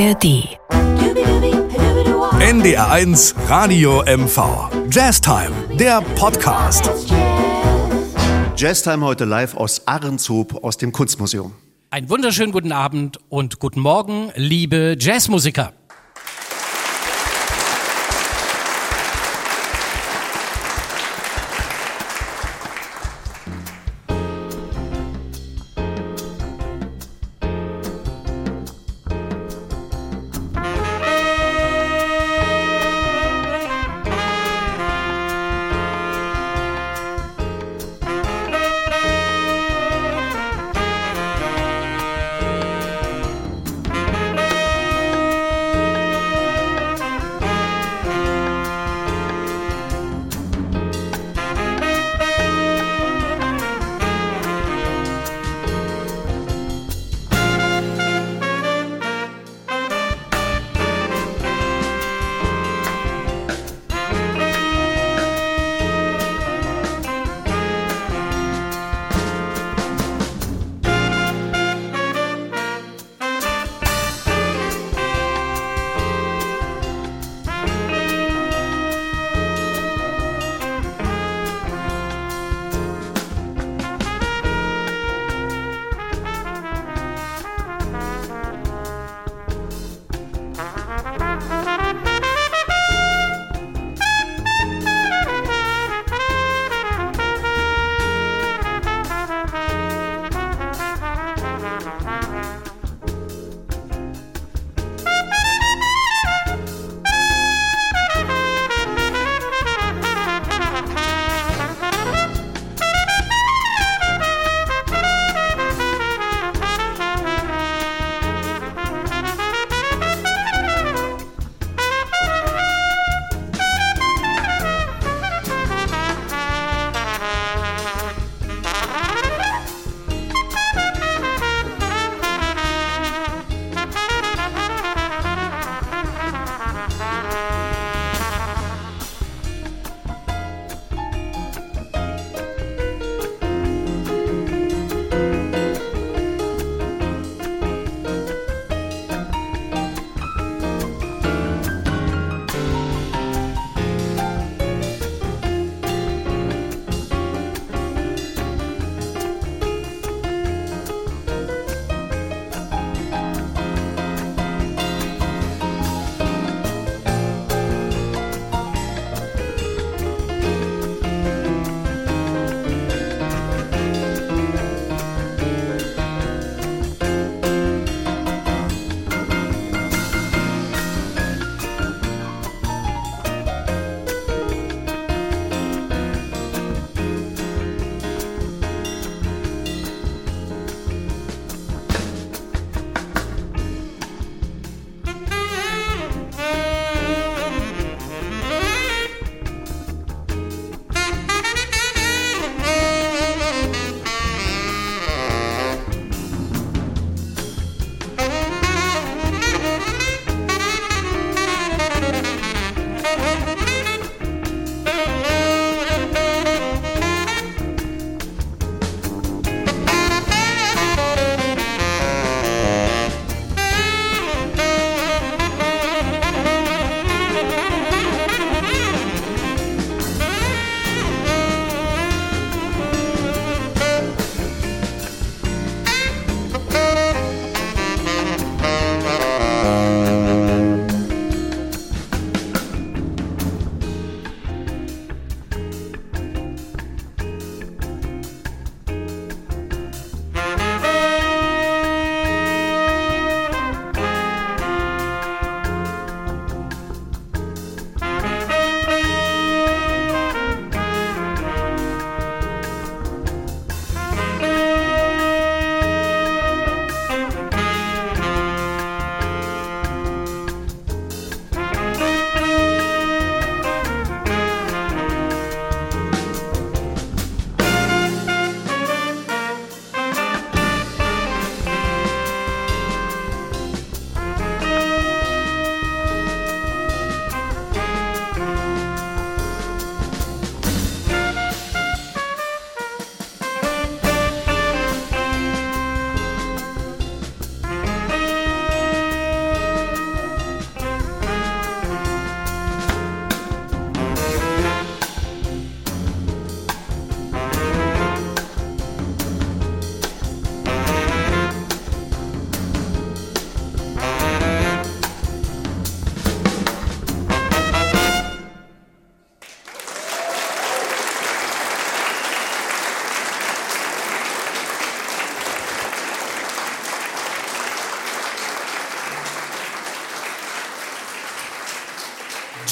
[0.00, 0.56] ARD.
[2.40, 4.70] NDR1 Radio MV.
[4.90, 6.90] Jazztime, der Podcast.
[8.56, 11.52] Jazztime heute live aus Ahrenshoop aus dem Kunstmuseum.
[11.90, 15.74] Einen wunderschönen guten Abend und guten Morgen, liebe Jazzmusiker.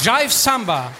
[0.09, 0.91] Jive Samba,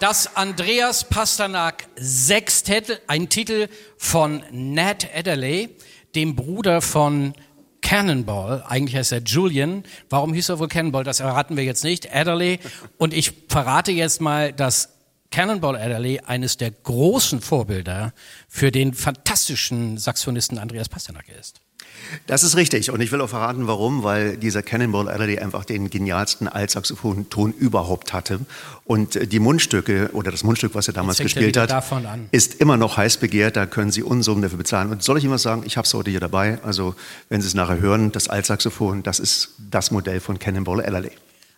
[0.00, 5.68] das Andreas Pasternak Sextett, ein Titel von Nat Adderley,
[6.16, 7.34] dem Bruder von
[7.80, 9.84] Cannonball, eigentlich heißt er Julian.
[10.08, 11.04] Warum hieß er wohl Cannonball?
[11.04, 12.12] Das erraten wir jetzt nicht.
[12.12, 12.58] Adderley.
[12.98, 14.96] Und ich verrate jetzt mal, dass
[15.30, 18.12] Cannonball Adderley eines der großen Vorbilder
[18.48, 21.60] für den fantastischen Saxophonisten Andreas Pasternak ist.
[22.26, 22.90] Das ist richtig.
[22.90, 28.12] Und ich will auch verraten, warum, weil dieser Cannonball Adderley einfach den genialsten Altsaxophon-Ton überhaupt
[28.12, 28.40] hatte.
[28.84, 31.72] Und äh, die Mundstücke oder das Mundstück, was er damals gespielt hat,
[32.30, 33.56] ist immer noch heiß begehrt.
[33.56, 34.90] Da können Sie Unsummen dafür bezahlen.
[34.90, 35.62] Und soll ich Ihnen was sagen?
[35.64, 36.58] Ich habe es heute hier dabei.
[36.62, 36.94] Also,
[37.28, 41.12] wenn Sie es nachher hören, das Altsaxophon, das ist das Modell von Cannonball Adderley.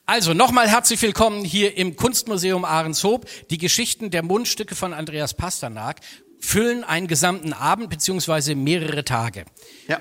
[0.05, 3.25] Also nochmal herzlich willkommen hier im Kunstmuseum Ahrenshoop.
[3.51, 6.01] Die Geschichten der Mundstücke von Andreas Pasternak
[6.43, 9.45] füllen einen gesamten Abend beziehungsweise mehrere Tage.
[9.89, 10.01] Ja.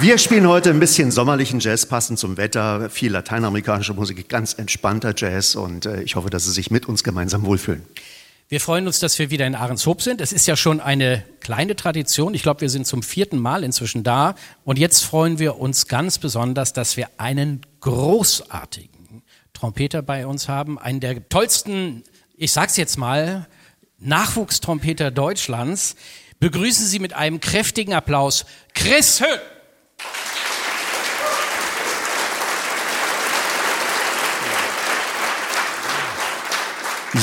[0.00, 5.12] Wir spielen heute ein bisschen sommerlichen Jazz, passend zum Wetter, viel lateinamerikanische Musik, ganz entspannter
[5.16, 7.84] Jazz und äh, ich hoffe, dass Sie sich mit uns gemeinsam wohlfühlen.
[8.48, 10.20] Wir freuen uns, dass wir wieder in Ahrenshoop sind.
[10.20, 12.34] Es ist ja schon eine kleine Tradition.
[12.34, 14.34] Ich glaube, wir sind zum vierten Mal inzwischen da.
[14.64, 19.22] Und jetzt freuen wir uns ganz besonders, dass wir einen großartigen
[19.52, 22.02] Trompeter bei uns haben, einen der tollsten
[22.36, 23.46] ich sag's jetzt mal,
[23.98, 25.96] Nachwuchstrompeter Deutschlands.
[26.40, 28.44] Begrüßen Sie mit einem kräftigen Applaus
[28.74, 29.40] Chris Höhn.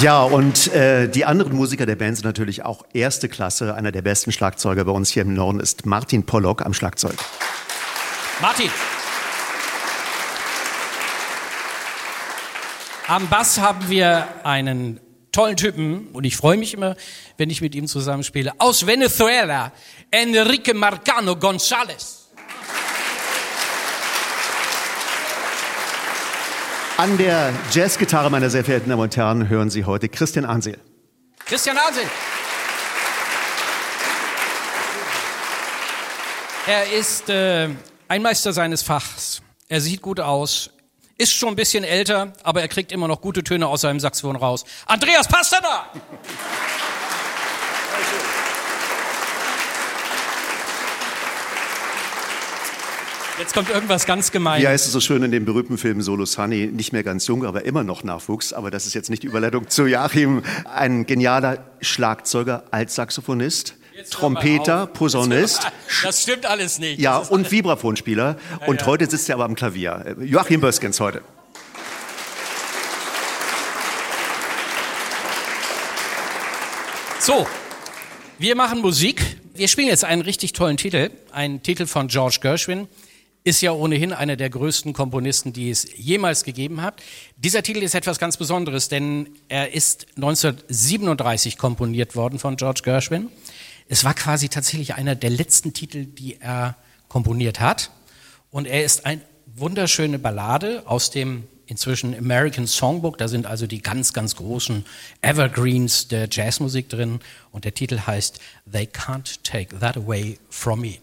[0.02, 3.74] Ja, und äh, die anderen Musiker der Band sind natürlich auch erste Klasse.
[3.74, 7.16] Einer der besten Schlagzeuger bei uns hier im Norden ist Martin Pollock am Schlagzeug.
[8.40, 8.70] Martin.
[13.10, 15.00] Am Bass haben wir einen
[15.32, 16.96] tollen Typen und ich freue mich immer,
[17.38, 18.54] wenn ich mit ihm zusammenspiele.
[18.60, 19.72] Aus Venezuela,
[20.12, 22.28] Enrique Marcano González.
[26.98, 30.78] An der Jazzgitarre, meine sehr verehrten Damen und Herren, hören Sie heute Christian Ansel.
[31.48, 32.04] Christian Ansel.
[36.68, 37.70] Er ist äh,
[38.08, 39.42] ein Meister seines Fachs.
[39.68, 40.70] Er sieht gut aus,
[41.20, 44.38] ist schon ein bisschen älter, aber er kriegt immer noch gute Töne aus seinem Saxophon
[44.38, 44.64] raus.
[44.88, 45.90] Andreas Pasternak!
[53.38, 54.62] Jetzt kommt irgendwas ganz gemein.
[54.62, 56.68] Wie heißt es so schön in dem berühmten Film Solo Sunny?
[56.68, 58.52] Nicht mehr ganz jung, aber immer noch Nachwuchs.
[58.52, 60.44] Aber das ist jetzt nicht die Überleitung zu Joachim.
[60.66, 63.76] Ein genialer Schlagzeuger, Altsaxophonist.
[64.10, 65.68] Trompeter, Posaunist.
[66.04, 67.00] Das stimmt alles nicht.
[67.00, 68.38] Ja, und Vibraphonspieler.
[68.62, 68.88] Ja, und ja.
[68.88, 70.16] heute sitzt er aber am Klavier.
[70.20, 71.22] Joachim Böskens heute.
[77.20, 77.48] So,
[78.38, 79.22] wir machen Musik.
[79.54, 81.10] Wir spielen jetzt einen richtig tollen Titel.
[81.32, 82.88] Einen Titel von George Gershwin.
[83.44, 87.02] Ist ja ohnehin einer der größten Komponisten, die es jemals gegeben hat.
[87.36, 93.30] Dieser Titel ist etwas ganz Besonderes, denn er ist 1937 komponiert worden von George Gershwin.
[93.92, 96.76] Es war quasi tatsächlich einer der letzten Titel, die er
[97.08, 97.90] komponiert hat.
[98.52, 99.22] Und er ist eine
[99.56, 103.18] wunderschöne Ballade aus dem inzwischen American Songbook.
[103.18, 104.86] Da sind also die ganz, ganz großen
[105.22, 107.20] Evergreens der Jazzmusik drin.
[107.52, 108.40] Und der Titel heißt
[108.72, 111.00] They Can't Take That Away From Me.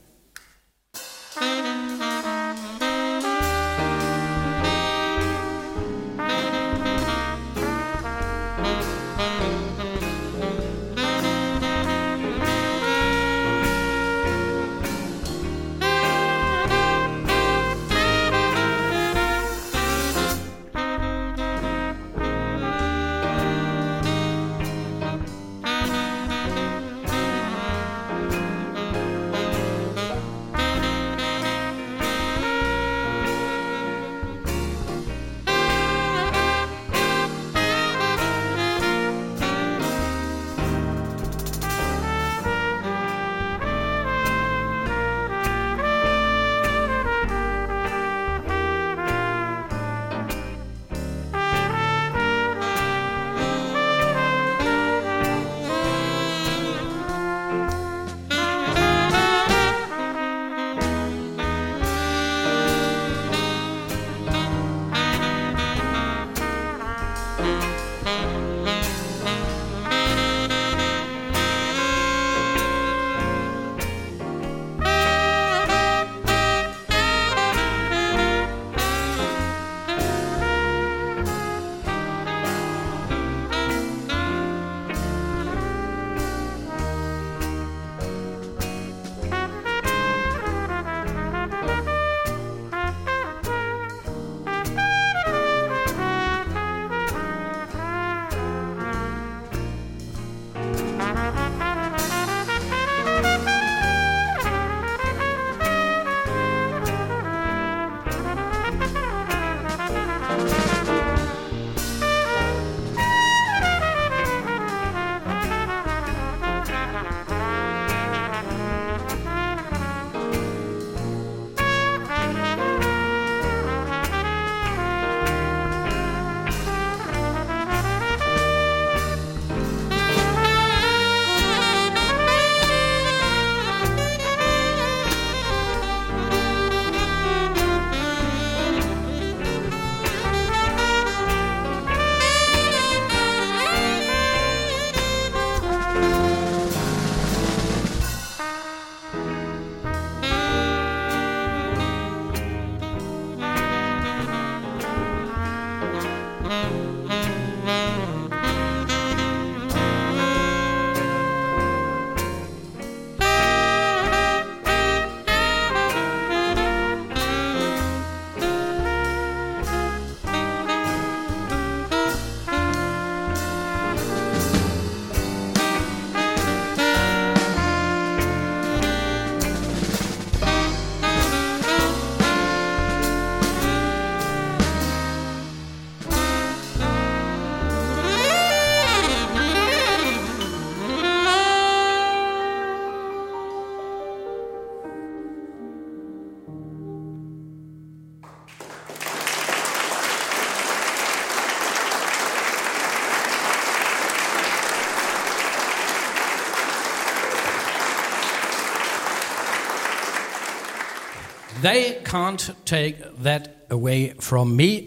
[211.66, 214.84] They can't take that away from me.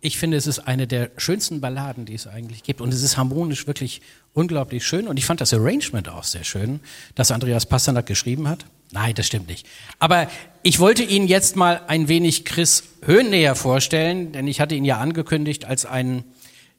[0.00, 2.80] Ich finde, es ist eine der schönsten Balladen, die es eigentlich gibt.
[2.80, 4.00] Und es ist harmonisch wirklich
[4.32, 5.06] unglaublich schön.
[5.06, 6.80] Und ich fand das Arrangement auch sehr schön,
[7.14, 8.64] das Andreas Pasternak geschrieben hat.
[8.90, 9.66] Nein, das stimmt nicht.
[9.98, 10.30] Aber
[10.62, 14.86] ich wollte Ihnen jetzt mal ein wenig Chris Höhn näher vorstellen, denn ich hatte ihn
[14.86, 16.24] ja angekündigt als einen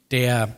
[0.10, 0.58] der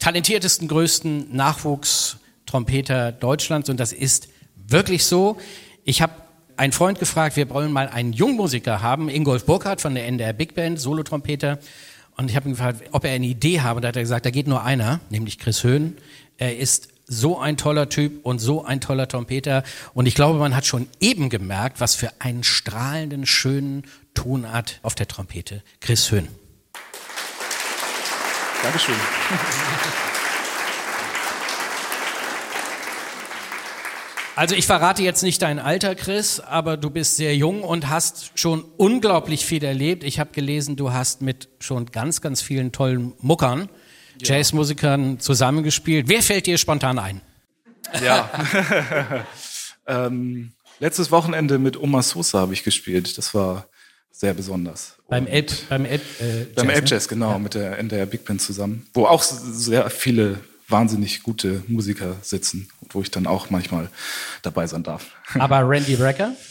[0.00, 3.70] talentiertesten, größten Nachwuchstrompeter Deutschlands.
[3.70, 5.38] Und das ist wirklich so.
[5.82, 6.25] Ich habe
[6.56, 10.54] einen Freund gefragt, wir wollen mal einen Jungmusiker haben, Ingolf Burkhardt von der NDR Big
[10.54, 11.58] Band, Solotrompeter.
[12.16, 13.80] Und ich habe ihn gefragt, ob er eine Idee habe.
[13.80, 15.98] Da hat er gesagt, da geht nur einer, nämlich Chris Höhn.
[16.38, 19.62] Er ist so ein toller Typ und so ein toller Trompeter.
[19.94, 23.84] Und ich glaube, man hat schon eben gemerkt, was für einen strahlenden, schönen
[24.14, 26.28] Tonart auf der Trompete Chris Höhn.
[28.62, 28.96] Dankeschön.
[34.36, 38.38] Also ich verrate jetzt nicht dein Alter, Chris, aber du bist sehr jung und hast
[38.38, 40.04] schon unglaublich viel erlebt.
[40.04, 43.70] Ich habe gelesen, du hast mit schon ganz, ganz vielen tollen Muckern,
[44.20, 44.36] ja.
[44.36, 46.08] Jazzmusikern zusammengespielt.
[46.08, 47.22] Wer fällt dir spontan ein?
[48.04, 48.30] Ja.
[49.86, 53.16] ähm, letztes Wochenende mit Oma Sosa habe ich gespielt.
[53.16, 53.68] Das war
[54.10, 54.98] sehr besonders.
[55.08, 57.38] Beim Elb, beim Elb, äh, beim Elb Jazz, genau, ja.
[57.38, 63.02] mit der NDR Big Band zusammen, wo auch sehr viele wahnsinnig gute Musiker sitzen, wo
[63.02, 63.88] ich dann auch manchmal
[64.42, 65.12] dabei sein darf.
[65.34, 66.32] Aber Randy Brecker?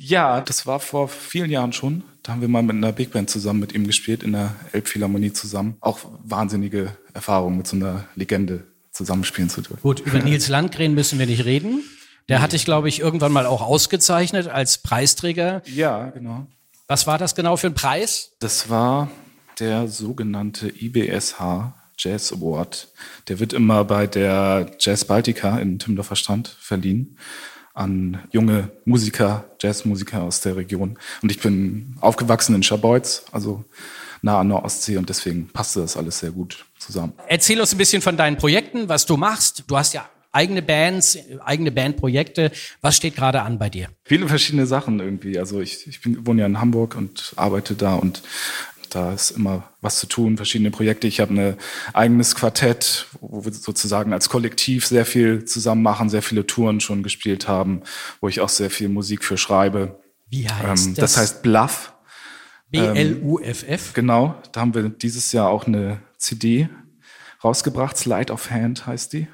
[0.00, 2.04] Ja, das war vor vielen Jahren schon.
[2.22, 5.32] Da haben wir mal mit einer Big Band zusammen mit ihm gespielt, in der Elbphilharmonie
[5.32, 5.76] zusammen.
[5.80, 9.80] Auch wahnsinnige Erfahrung mit so einer Legende zusammenspielen zu dürfen.
[9.82, 11.82] Gut, über Nils Landgren müssen wir nicht reden.
[12.28, 15.62] Der hatte ich, glaube ich, irgendwann mal auch ausgezeichnet als Preisträger.
[15.64, 16.46] Ja, genau.
[16.86, 18.32] Was war das genau für ein Preis?
[18.40, 19.10] Das war
[19.58, 22.88] der sogenannte IBSH Jazz Award.
[23.28, 27.16] Der wird immer bei der Jazz Baltica in Timmendorfer Strand verliehen
[27.78, 30.98] an junge Musiker, Jazzmusiker aus der Region.
[31.22, 33.64] Und ich bin aufgewachsen in Scharbeutz, also
[34.20, 37.12] nah an der Ostsee und deswegen passte das alles sehr gut zusammen.
[37.28, 39.62] Erzähl uns ein bisschen von deinen Projekten, was du machst.
[39.68, 42.50] Du hast ja eigene Bands, eigene Bandprojekte.
[42.80, 43.88] Was steht gerade an bei dir?
[44.02, 45.38] Viele verschiedene Sachen irgendwie.
[45.38, 48.22] Also ich, ich bin, wohne ja in Hamburg und arbeite da und
[48.94, 51.06] da ist immer was zu tun, verschiedene Projekte.
[51.06, 51.56] Ich habe ein
[51.92, 57.02] eigenes Quartett, wo wir sozusagen als Kollektiv sehr viel zusammen machen, sehr viele Touren schon
[57.02, 57.82] gespielt haben,
[58.20, 60.00] wo ich auch sehr viel Musik für schreibe.
[60.28, 61.14] Wie heißt ähm, das?
[61.14, 61.92] Das heißt Bluff.
[62.70, 63.88] B-L-U-F-F.
[63.88, 66.68] Ähm, genau, da haben wir dieses Jahr auch eine CD
[67.42, 67.96] rausgebracht.
[67.96, 69.28] Slide of Hand heißt die.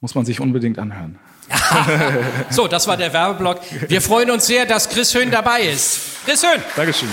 [0.00, 1.18] Muss man sich unbedingt anhören.
[2.50, 3.60] so, das war der Werbeblock.
[3.88, 6.00] Wir freuen uns sehr, dass Chris Höhn dabei ist.
[6.24, 6.62] Chris Höhn.
[6.74, 7.08] Dankeschön.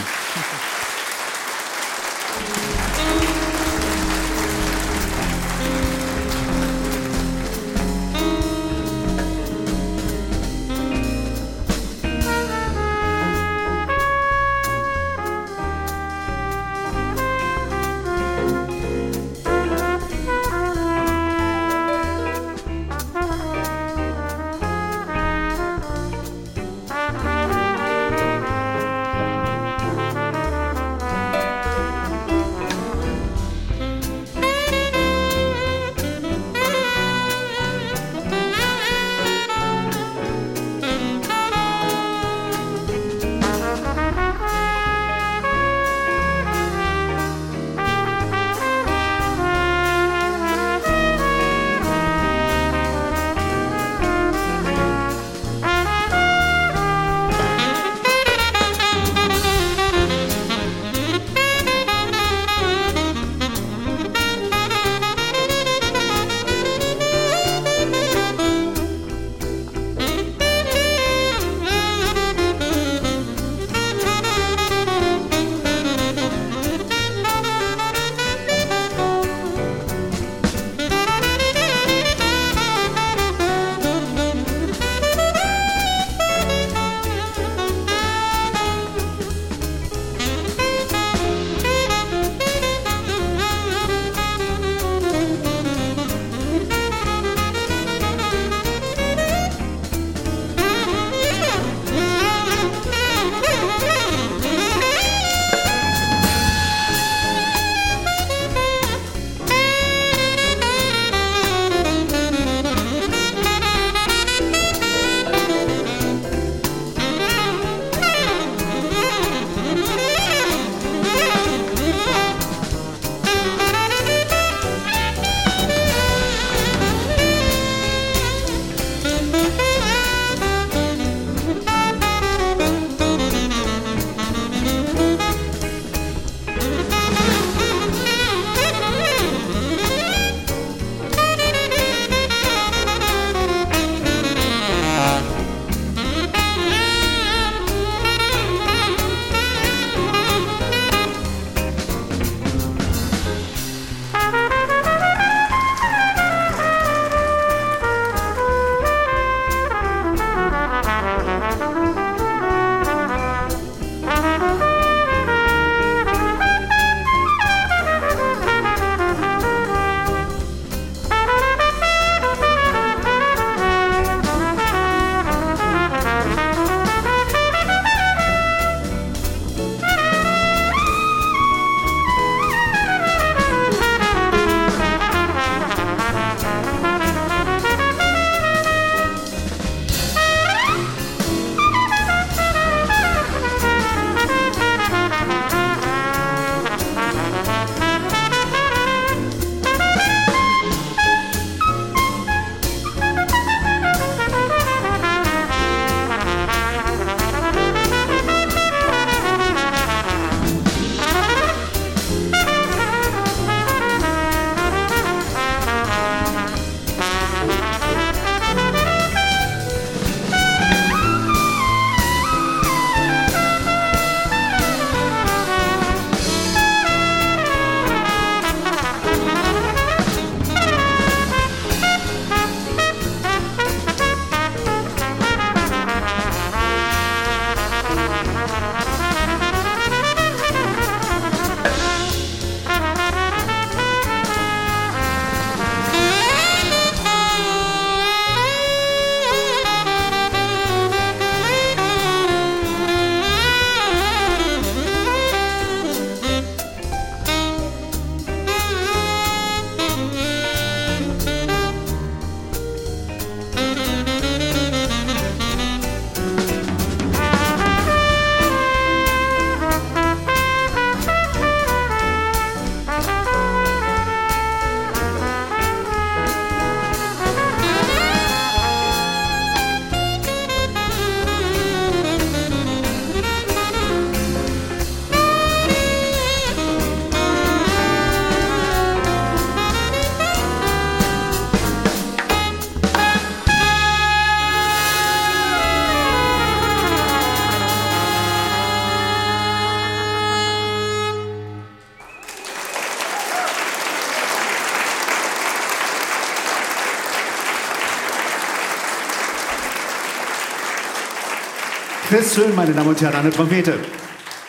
[312.34, 313.80] Schön, meine Damen und Herren, an der Trompete.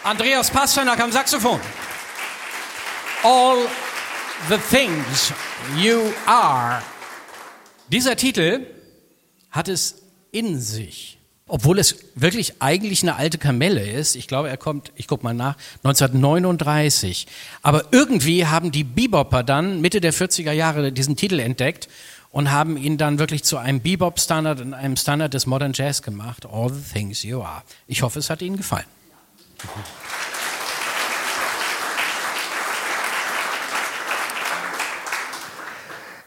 [0.04, 1.60] Andreas Pasternak am Saxophon.
[3.22, 3.58] All
[4.48, 5.34] the things
[5.76, 6.80] you are.
[7.88, 8.66] Dieser Titel
[9.50, 9.96] hat es
[10.32, 11.18] in sich.
[11.46, 14.16] Obwohl es wirklich eigentlich eine alte Kamelle ist.
[14.16, 17.26] Ich glaube, er kommt, ich guck mal nach, 1939.
[17.60, 21.88] Aber irgendwie haben die Bebopper dann Mitte der 40er Jahre diesen Titel entdeckt
[22.34, 26.44] und haben ihn dann wirklich zu einem Bebop-Standard und einem Standard des Modern Jazz gemacht.
[26.50, 27.62] All the things you are.
[27.86, 28.86] Ich hoffe, es hat Ihnen gefallen.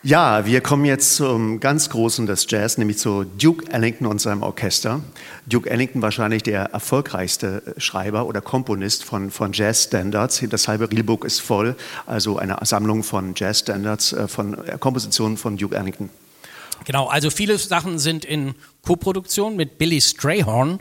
[0.08, 4.42] Ja, wir kommen jetzt zum ganz Großen des Jazz, nämlich zu Duke Ellington und seinem
[4.42, 5.02] Orchester.
[5.48, 10.46] Duke Ellington wahrscheinlich der erfolgreichste Schreiber oder Komponist von, von Jazz-Standards.
[10.50, 15.58] Das halbe Reelbook ist voll, also eine Sammlung von Jazz-Standards, äh, von äh, Kompositionen von
[15.58, 16.10] Duke Ellington.
[16.86, 20.80] Genau, also viele Sachen sind in Koproduktion mit Billy Strayhorn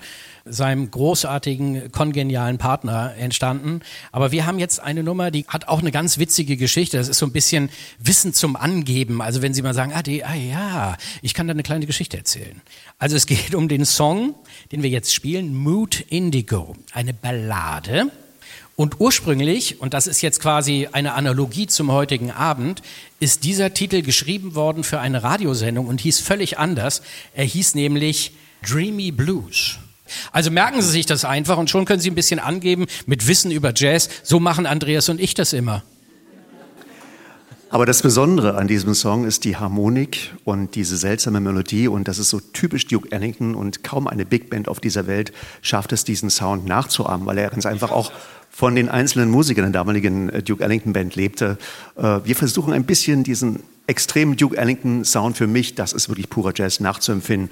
[0.49, 3.81] seinem großartigen, kongenialen Partner entstanden.
[4.13, 6.97] Aber wir haben jetzt eine Nummer, die hat auch eine ganz witzige Geschichte.
[6.97, 9.21] Das ist so ein bisschen Wissen zum Angeben.
[9.21, 12.17] Also wenn Sie mal sagen, ah, die, ah ja, ich kann da eine kleine Geschichte
[12.17, 12.63] erzählen.
[12.99, 14.35] Also es geht um den Song,
[14.73, 16.77] den wir jetzt spielen, Mood Indigo.
[16.93, 18.11] Eine Ballade.
[18.77, 22.83] Und ursprünglich, und das ist jetzt quasi eine Analogie zum heutigen Abend,
[23.21, 27.01] ist dieser Titel geschrieben worden für eine Radiosendung und hieß völlig anders.
[27.35, 29.79] Er hieß nämlich Dreamy Blues.
[30.31, 33.51] Also merken Sie sich das einfach und schon können Sie ein bisschen angeben mit Wissen
[33.51, 34.11] über Jazz.
[34.23, 35.83] So machen Andreas und ich das immer.
[37.69, 42.19] Aber das Besondere an diesem Song ist die Harmonik und diese seltsame Melodie und das
[42.19, 46.05] ist so typisch Duke Ellington und kaum eine Big Band auf dieser Welt schafft es,
[46.05, 48.13] diesen Sound nachzuahmen, weil er ganz einfach auch
[48.57, 51.59] von den einzelnen Musikern der damaligen äh, Duke Ellington Band lebte.
[51.97, 56.31] Äh, wir versuchen ein bisschen diesen extremen Duke Ellington Sound für mich, das ist wirklich
[56.31, 57.51] purer Jazz, nachzuempfinden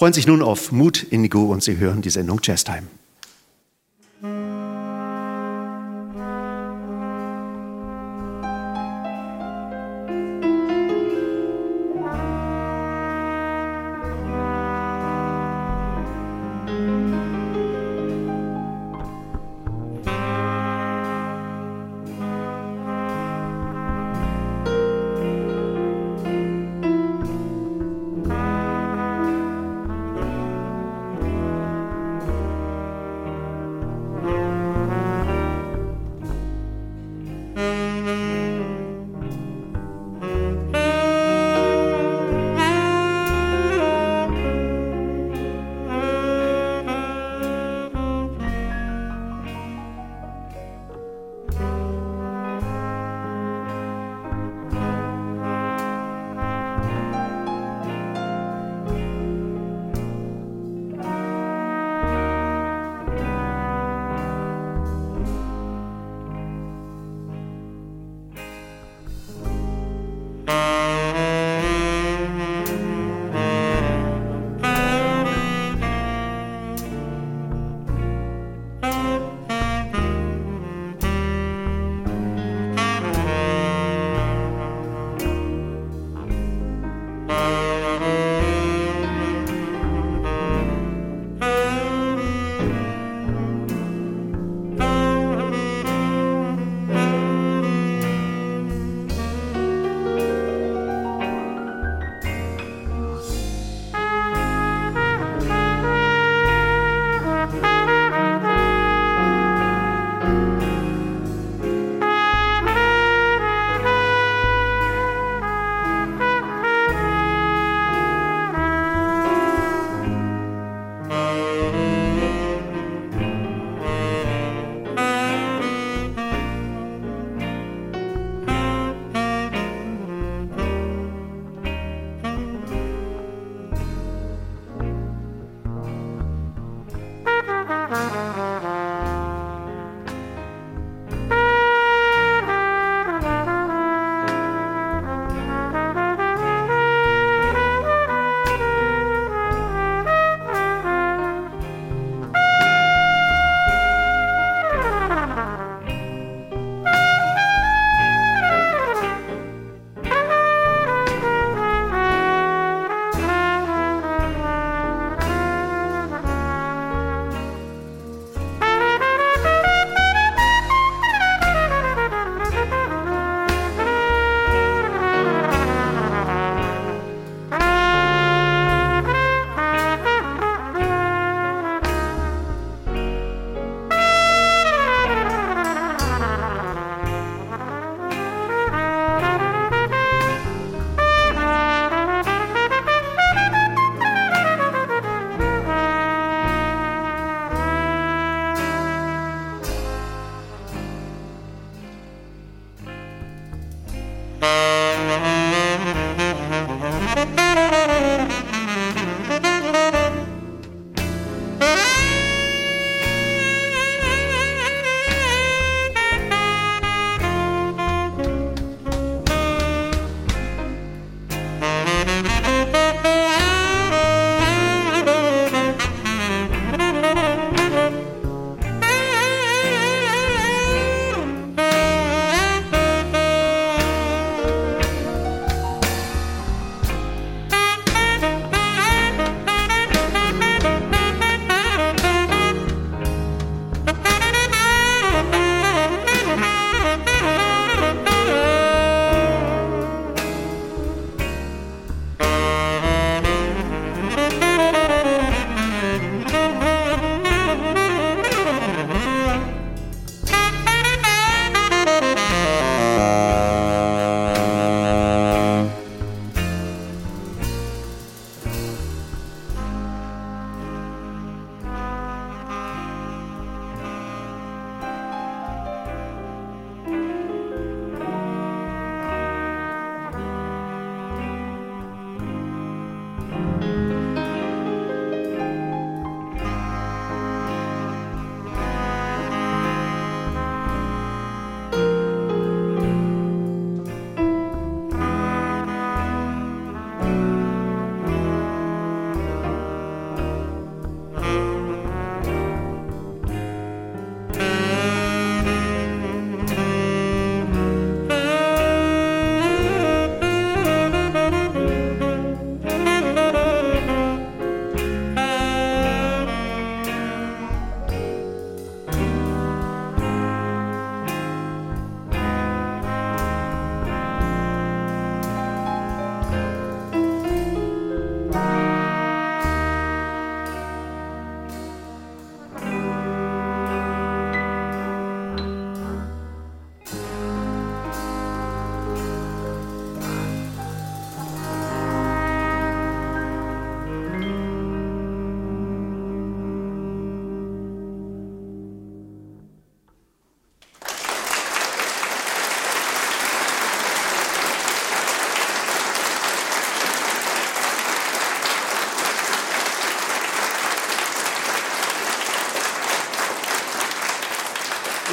[0.00, 2.84] freuen sich nun auf Mut Indigo und Sie hören die Sendung Jazz Time.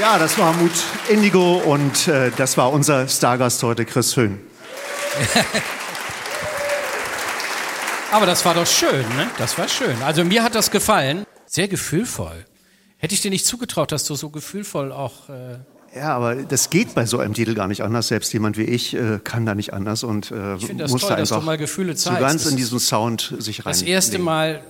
[0.10, 0.72] Ja, das war Mut
[1.10, 4.40] Indigo und äh, das war unser Stargast heute, Chris Höhn.
[8.14, 9.30] Aber das war doch schön, ne?
[9.38, 10.02] Das war schön.
[10.02, 11.26] Also mir hat das gefallen.
[11.46, 12.46] Sehr gefühlvoll.
[12.96, 15.28] Hätte ich dir nicht zugetraut, dass du so gefühlvoll auch.
[15.28, 15.58] Äh
[15.94, 18.08] ja, aber das geht bei so einem Titel gar nicht anders.
[18.08, 21.10] Selbst jemand wie ich äh, kann da nicht anders und äh, ich das muss toll,
[21.10, 22.18] da einfach dass du mal Gefühle zeigst.
[22.18, 23.74] so ganz in diesen Sound sich rein.
[23.74, 24.64] Das erste Mal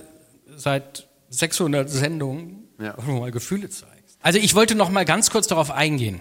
[0.56, 2.96] seit 600 Sendungen ja.
[3.06, 3.97] mal Gefühle zeigst.
[4.28, 6.20] Also ich wollte noch mal ganz kurz darauf eingehen.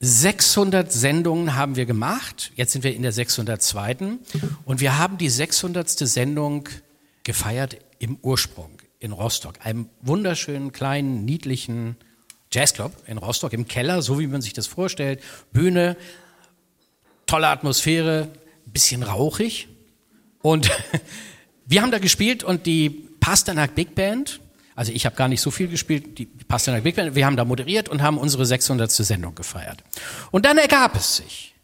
[0.00, 2.52] 600 Sendungen haben wir gemacht.
[2.54, 4.18] Jetzt sind wir in der 602.
[4.66, 5.88] Und wir haben die 600.
[5.88, 6.68] Sendung
[7.24, 11.96] gefeiert im Ursprung in Rostock, einem wunderschönen, kleinen, niedlichen
[12.52, 15.22] Jazzclub in Rostock im Keller, so wie man sich das vorstellt.
[15.50, 15.96] Bühne,
[17.24, 18.28] tolle Atmosphäre,
[18.66, 19.68] bisschen rauchig.
[20.42, 20.70] Und
[21.66, 24.40] wir haben da gespielt und die Pasternak Big Band,
[24.78, 27.44] also ich habe gar nicht so viel gespielt, die Pasternak Big Band, wir haben da
[27.44, 28.88] moderiert und haben unsere 600.
[28.92, 29.82] Sendung gefeiert.
[30.30, 31.56] Und dann ergab es sich,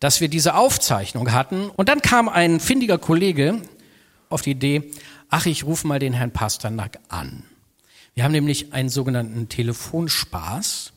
[0.00, 3.62] dass wir diese Aufzeichnung hatten und dann kam ein findiger Kollege
[4.30, 4.90] auf die Idee,
[5.28, 7.44] ach, ich rufe mal den Herrn Pasternak an.
[8.14, 10.92] Wir haben nämlich einen sogenannten Telefonspaß,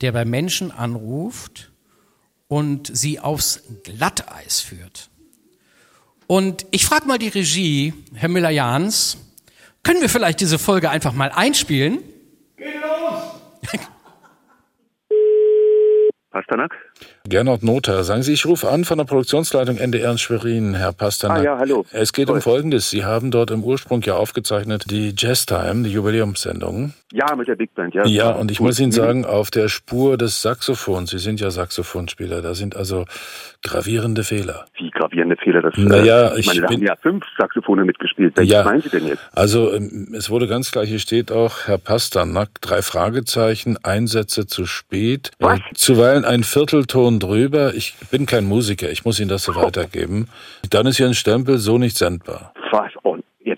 [0.00, 1.72] der bei Menschen anruft
[2.48, 5.10] und sie aufs Glatteis führt.
[6.26, 9.18] Und ich frage mal die Regie, Herr Müller-Jahns,
[9.86, 12.00] können wir vielleicht diese Folge einfach mal einspielen?
[12.56, 13.36] Geht los!
[16.36, 16.74] Pasternak?
[17.26, 21.38] Gernot Noter, sagen Sie, ich rufe an von der Produktionsleitung NDR in Schwerin, Herr Pasternak.
[21.38, 21.86] Ah ja, hallo.
[21.92, 22.36] Es geht Toll.
[22.36, 22.90] um Folgendes.
[22.90, 26.92] Sie haben dort im Ursprung ja aufgezeichnet die Jazz Time, die Jubiläumssendung.
[27.12, 28.04] Ja, mit der Big Band, ja.
[28.06, 28.66] Ja, und ich Gut.
[28.66, 33.06] muss Ihnen sagen, auf der Spur des Saxophons, Sie sind ja Saxophonspieler, da sind also
[33.66, 34.66] gravierende Fehler.
[34.78, 35.62] Wie gravierende Fehler?
[35.62, 38.36] Das, naja, äh, ich, ich meine, da bin, haben ja fünf Saxophone mitgespielt.
[38.36, 39.28] Welches ja, meinen Sie denn jetzt?
[39.34, 44.66] Also, ähm, es wurde ganz gleich, hier steht auch, Herr Pasternak, drei Fragezeichen, Einsätze zu
[44.66, 45.58] spät, Was?
[45.58, 47.74] Äh, zuweilen ein Viertelton drüber.
[47.74, 50.28] Ich bin kein Musiker, ich muss Ihnen das so weitergeben.
[50.70, 52.52] Dann ist hier ein Stempel so nicht sendbar.
[52.70, 52.92] Was?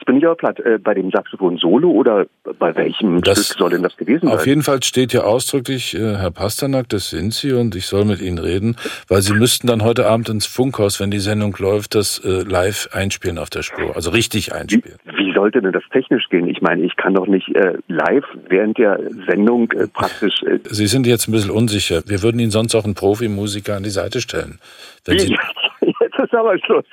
[0.09, 0.59] Bin ich aber platt.
[0.61, 2.25] Äh, bei dem Saxophon Solo oder
[2.59, 4.35] bei welchem das, Stück soll denn das gewesen sein?
[4.35, 8.07] Auf jeden Fall steht hier ausdrücklich, äh, Herr Pasternak, das sind Sie und ich soll
[8.07, 8.77] mit Ihnen reden,
[9.09, 12.89] weil Sie müssten dann heute Abend ins Funkhaus, wenn die Sendung läuft, das äh, live
[12.93, 14.97] einspielen auf der Spur, also richtig einspielen.
[15.05, 16.49] Wie, wie sollte denn das technisch gehen?
[16.49, 20.43] Ich meine, ich kann doch nicht äh, live während der Sendung äh, praktisch...
[20.43, 22.01] Äh Sie sind jetzt ein bisschen unsicher.
[22.07, 24.59] Wir würden Ihnen sonst auch einen Profimusiker an die Seite stellen.
[25.05, 25.37] Wenn Sie
[26.23, 26.85] Ist aber Schluss.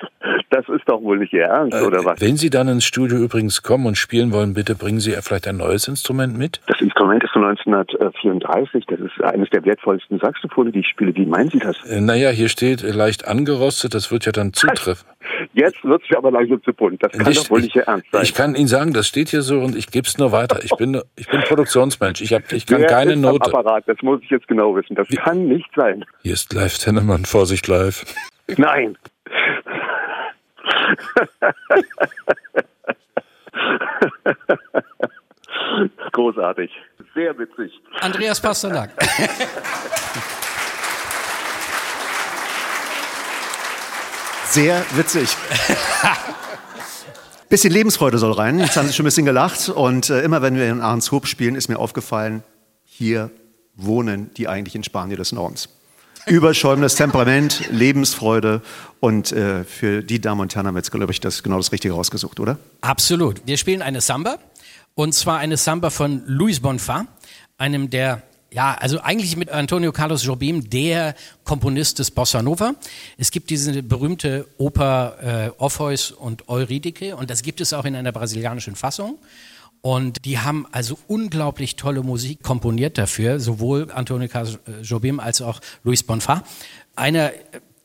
[0.50, 2.20] Das ist doch wohl nicht Ihr Ernst, äh, oder was?
[2.20, 5.56] Wenn Sie dann ins Studio übrigens kommen und spielen wollen, bitte bringen Sie vielleicht ein
[5.56, 6.60] neues Instrument mit?
[6.68, 8.86] Das Instrument ist von 1934.
[8.86, 11.14] Das ist eines der wertvollsten Saxophone, die ich spiele.
[11.14, 11.76] Wie meinen Sie das?
[11.84, 13.94] Äh, naja, hier steht leicht angerostet.
[13.94, 15.08] Das wird ja dann zutreffen.
[15.54, 17.02] Jetzt wird es aber langsam zu bunt.
[17.02, 18.22] Das kann ich, doch wohl nicht Ihr Ernst sein.
[18.22, 20.60] Ich kann Ihnen sagen, das steht hier so und ich gebe es nur weiter.
[20.62, 22.20] Ich bin, ich bin Produktionsmensch.
[22.20, 23.46] Ich, hab, ich kann Wer keine Note.
[23.46, 24.94] Apparat, das muss ich jetzt genau wissen.
[24.94, 25.16] Das Wie?
[25.16, 26.04] kann nicht sein.
[26.22, 27.24] Hier ist live Tennemann.
[27.24, 28.04] Vorsicht live.
[28.56, 28.96] Nein.
[36.12, 36.70] Großartig.
[37.14, 37.72] Sehr witzig.
[38.00, 38.90] Andreas Pasternak.
[44.46, 45.28] Sehr witzig.
[47.48, 48.58] bisschen Lebensfreude soll rein.
[48.58, 49.68] Jetzt haben Sie schon ein bisschen gelacht.
[49.68, 52.42] Und äh, immer wenn wir in Ahrenshoop spielen, ist mir aufgefallen,
[52.84, 53.30] hier
[53.74, 55.75] wohnen die eigentlichen Spanier des Nordens
[56.26, 58.60] überschäumendes Temperament, Lebensfreude.
[59.00, 61.72] Und äh, für die Damen und Herren haben wir jetzt, glaube ich, das genau das
[61.72, 62.58] Richtige rausgesucht, oder?
[62.80, 63.46] Absolut.
[63.46, 64.38] Wir spielen eine Samba.
[64.94, 67.06] Und zwar eine Samba von Luis Bonfa,
[67.58, 72.74] einem der ja, also eigentlich mit Antonio Carlos Jobim, der Komponist des Bossa Nova.
[73.18, 77.94] Es gibt diese berühmte Oper äh, Orpheus und Eurydike und das gibt es auch in
[77.94, 79.18] einer brasilianischen Fassung.
[79.86, 85.60] Und die haben also unglaublich tolle Musik komponiert dafür, sowohl Antonio Carlos Jobim als auch
[85.84, 86.42] Luis Bonfa.
[86.96, 87.30] Einer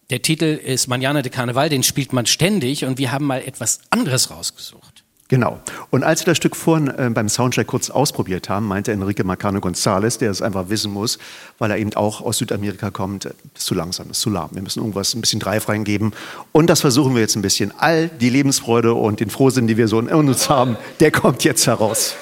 [0.09, 3.81] der Titel ist Manana de Carnaval, den spielt man ständig und wir haben mal etwas
[3.91, 4.90] anderes rausgesucht.
[5.31, 5.61] Genau.
[5.91, 9.59] Und als wir das Stück vorhin äh, beim Soundcheck kurz ausprobiert haben, meinte Enrique Marcano
[9.59, 11.19] González, der es einfach wissen muss,
[11.57, 14.49] weil er eben auch aus Südamerika kommt, das ist zu langsam, ist zu lahm.
[14.51, 16.11] Wir müssen irgendwas ein bisschen Dreif reingeben.
[16.51, 17.71] Und das versuchen wir jetzt ein bisschen.
[17.77, 21.65] All die Lebensfreude und den Frohsinn, die wir so in uns haben, der kommt jetzt
[21.65, 22.13] heraus.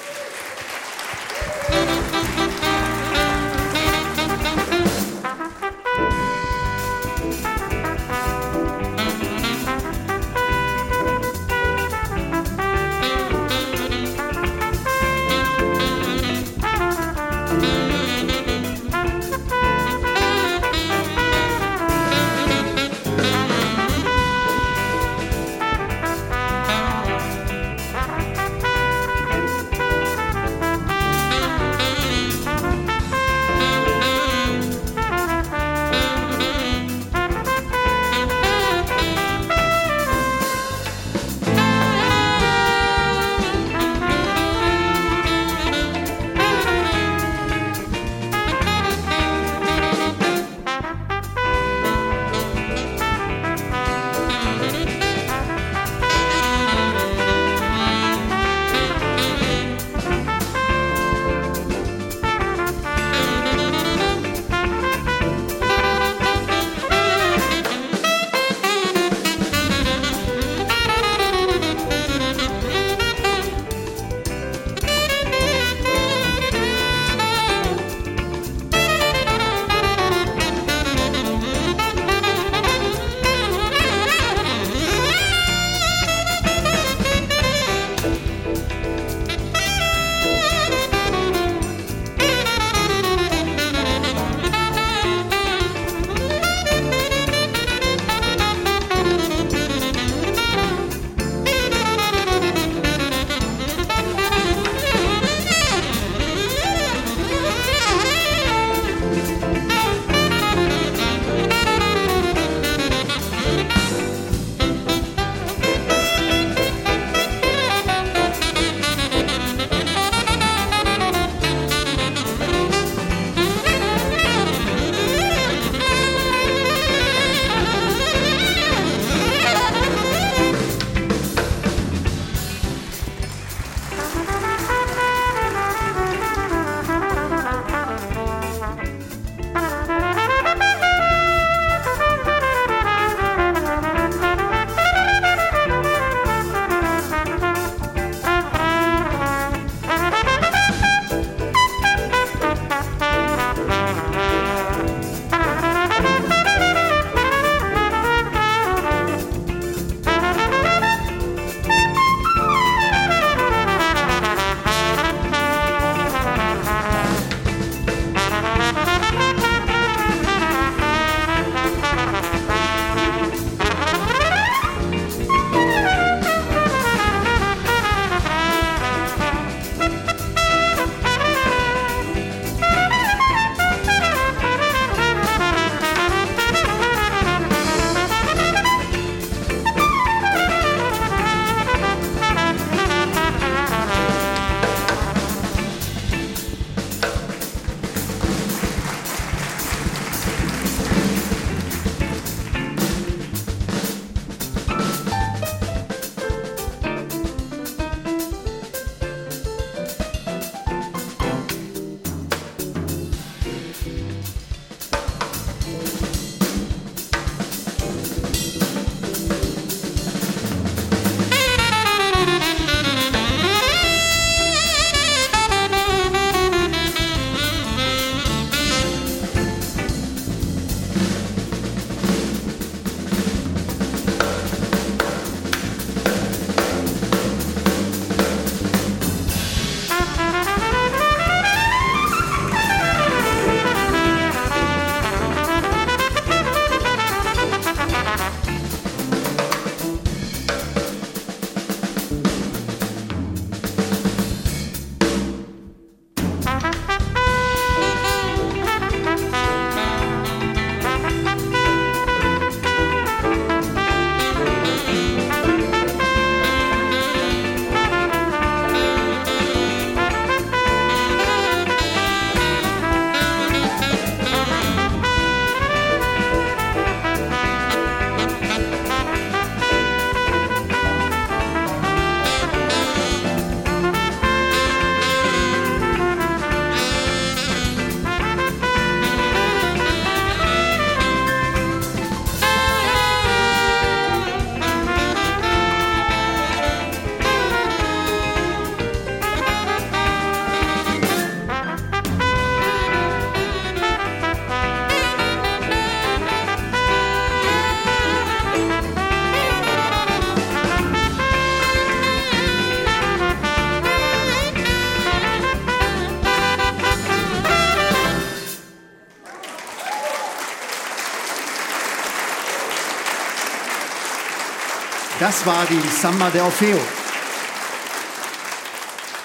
[325.30, 326.76] Das war die Samba de Orfeo.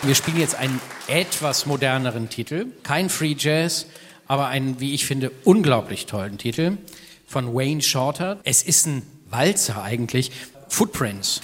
[0.04, 2.68] Wir spielen jetzt einen etwas moderneren Titel.
[2.84, 3.88] Kein Free Jazz,
[4.28, 6.78] aber einen, wie ich finde, unglaublich tollen Titel
[7.26, 8.38] von Wayne Shorter.
[8.44, 9.02] Es ist ein
[9.32, 10.32] Walzer eigentlich.
[10.70, 11.42] Footprints.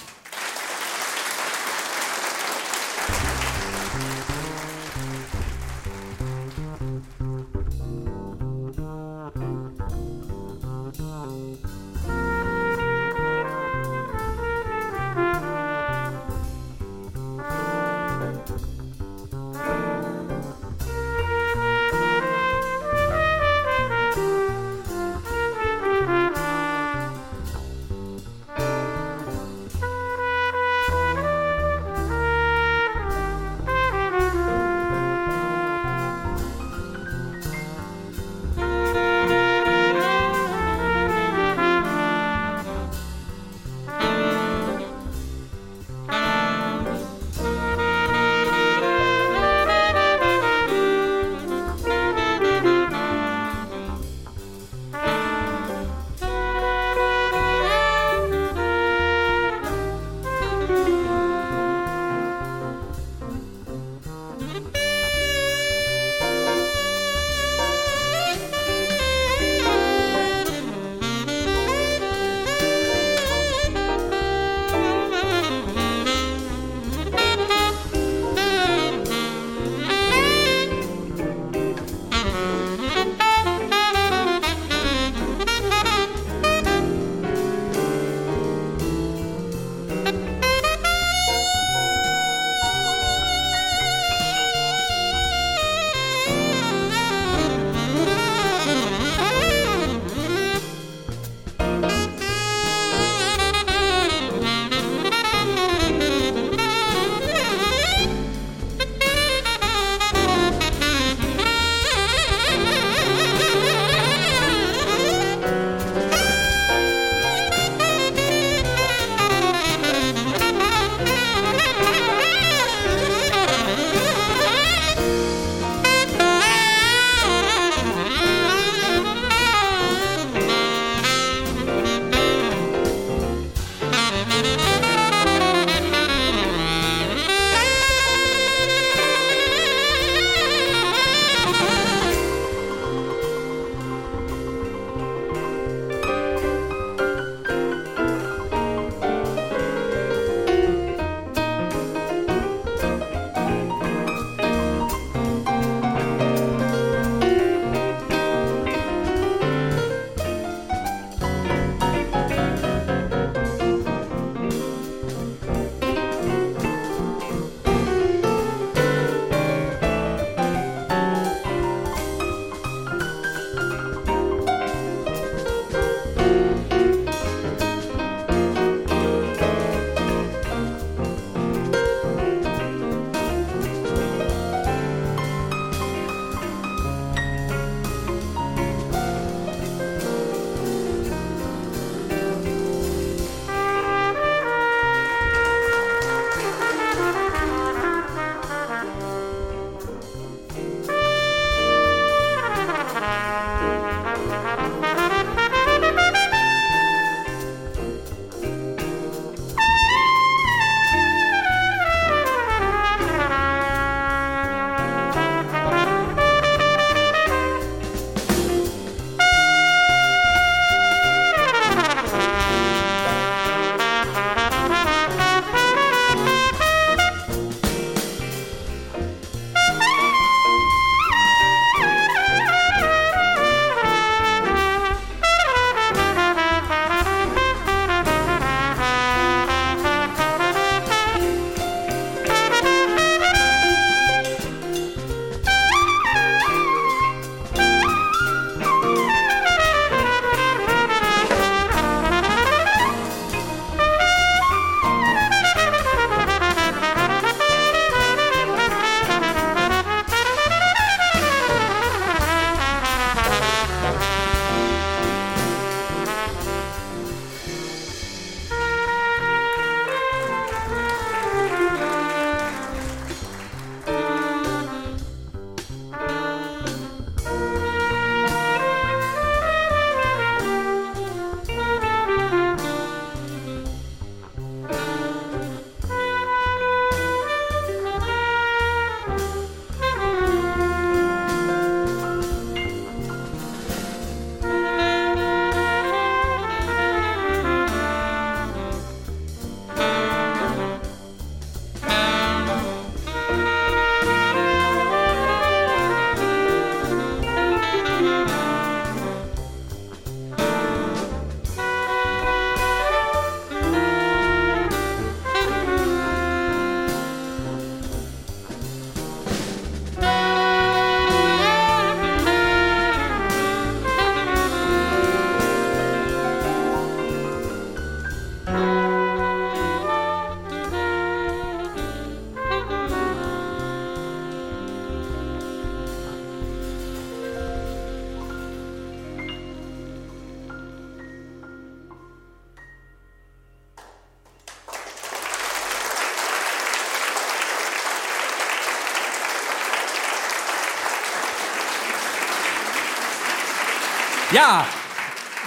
[354.32, 354.66] Ja,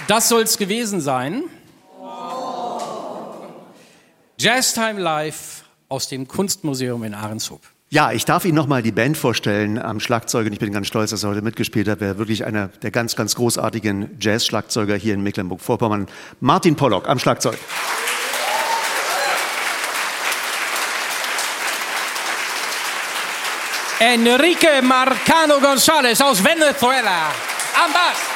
[0.06, 1.42] das soll's gewesen sein.
[4.38, 7.62] Jazztime Live aus dem Kunstmuseum in Ahrenshoop.
[7.88, 11.10] Ja, ich darf Ihnen nochmal die Band vorstellen am Schlagzeug und ich bin ganz stolz,
[11.10, 12.00] dass er heute mitgespielt hat.
[12.00, 16.06] Er wirklich einer der ganz, ganz großartigen Jazz-Schlagzeuger hier in Mecklenburg-Vorpommern.
[16.40, 17.58] Martin Pollock am Schlagzeug.
[23.98, 27.32] Enrique Marcano González aus Venezuela
[27.82, 28.35] am Bass.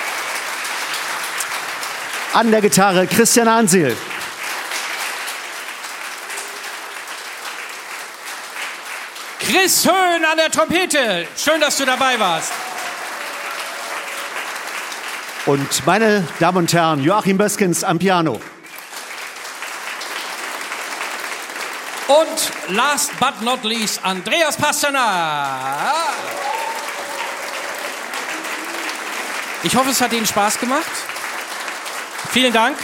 [2.33, 3.97] An der Gitarre Christian Ansil.
[9.41, 11.27] Chris Höhn an der Trompete.
[11.37, 12.53] Schön, dass du dabei warst.
[15.47, 18.41] Und meine Damen und Herren, Joachim Böskens am Piano.
[22.07, 25.95] Und last but not least, Andreas Pasternak.
[29.65, 31.10] Ich hoffe, es hat Ihnen Spaß gemacht.
[32.33, 32.77] Vielen Dank.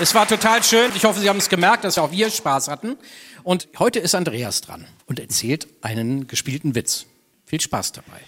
[0.00, 0.90] Es war total schön.
[0.96, 2.96] Ich hoffe, Sie haben es gemerkt, dass auch wir Spaß hatten.
[3.44, 7.06] Und heute ist Andreas dran und erzählt einen gespielten Witz.
[7.46, 8.18] Viel Spaß dabei.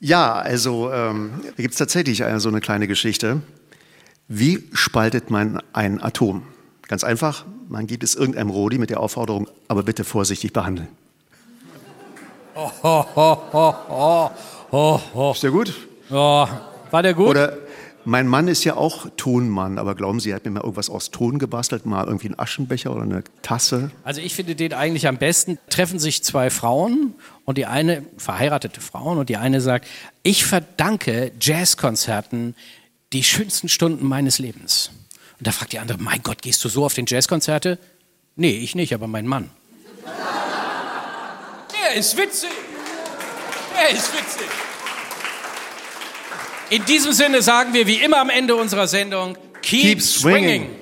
[0.00, 3.42] Ja, also ähm, da gibt es tatsächlich eine, so eine kleine Geschichte.
[4.26, 6.42] Wie spaltet man ein Atom?
[6.88, 10.88] Ganz einfach, man gibt es irgendeinem Rodi mit der Aufforderung, aber bitte vorsichtig behandeln.
[12.56, 14.30] Oh, oh, oh, oh, oh,
[14.72, 15.00] oh.
[15.14, 15.32] oh.
[15.32, 15.72] Ist der gut?
[16.08, 17.28] Ja, war der gut?
[17.28, 17.69] Oder
[18.04, 21.10] mein Mann ist ja auch Tonmann, aber glauben Sie, er hat mir mal irgendwas aus
[21.10, 23.90] Ton gebastelt, mal irgendwie einen Aschenbecher oder eine Tasse?
[24.04, 25.58] Also ich finde den eigentlich am besten.
[25.68, 29.86] Treffen sich zwei Frauen und die eine, verheiratete Frauen, und die eine sagt,
[30.22, 32.54] ich verdanke Jazzkonzerten
[33.12, 34.90] die schönsten Stunden meines Lebens.
[35.38, 37.78] Und da fragt die andere, mein Gott, gehst du so auf den Jazzkonzerte?
[38.36, 39.50] Nee, ich nicht, aber mein Mann.
[41.72, 42.50] Der ist witzig.
[43.76, 44.69] Der ist witzig.
[46.70, 50.62] In diesem Sinne sagen wir wie immer am Ende unserer Sendung, keep, keep swinging.
[50.62, 50.79] swinging.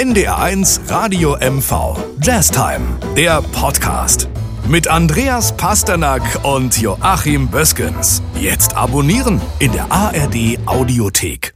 [0.00, 1.94] NDR1 Radio MV.
[2.22, 4.30] Jazztime, der Podcast.
[4.66, 8.22] Mit Andreas Pasternak und Joachim Böskens.
[8.34, 11.52] Jetzt abonnieren in der ARD Audiothek.